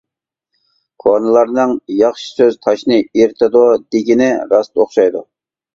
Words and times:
كونىلارنىڭ: 1.03 1.75
«ياخشى 1.99 2.33
سۆز 2.41 2.59
تاشنى 2.67 3.01
ئېرىتىدۇ» 3.05 3.65
دېگىنى 3.87 4.33
راست 4.57 4.77
ئوخشايدۇ. 4.83 5.29